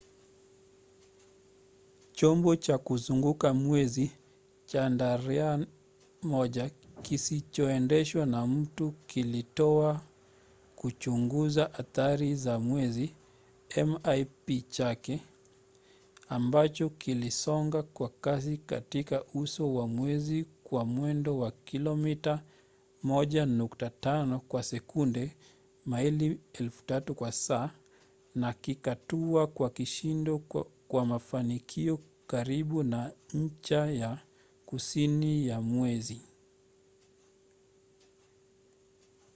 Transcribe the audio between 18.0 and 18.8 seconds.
kasi